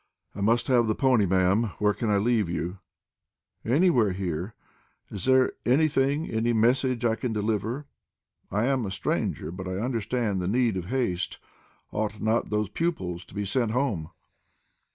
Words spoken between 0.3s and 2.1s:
"I must have the pony, ma'am. Where can